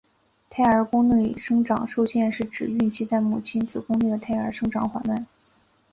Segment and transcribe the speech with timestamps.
[0.49, 5.27] 胎儿宫内生长受限是指孕期在母亲子宫内的胎儿生长缓慢。